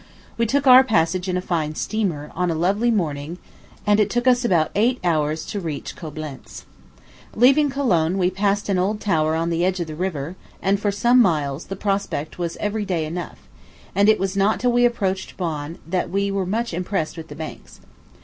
[0.35, 3.37] We took our passage in a fine steamer, on a lovely morning,
[3.85, 6.65] and it took us about eight hours to reach Coblentz.
[7.35, 10.89] Leaving Cologne, we passed an old tower on the edge of the river, and, for
[10.91, 13.47] some miles, the prospect was every day enough;
[13.93, 17.35] and it was not till we approached Bonn that we were much impressed with the
[17.35, 17.79] banks.